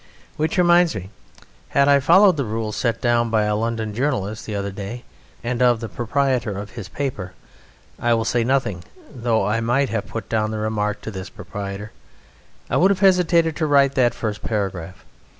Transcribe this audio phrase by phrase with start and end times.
[0.35, 1.11] Which reminds me:
[1.69, 5.03] had I followed the rule set down by a London journalist the other day
[5.43, 7.33] (and of the proprietor of his paper
[7.99, 8.83] I will say nothing
[9.13, 11.91] though I might have put down the remark to his proprietor)
[12.67, 15.05] I would have hesitated to write that first paragraph.